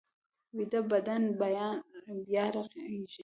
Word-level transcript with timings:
ویده 0.55 0.79
بدن 0.91 1.23
بیا 2.21 2.45
رغېږي 2.53 3.19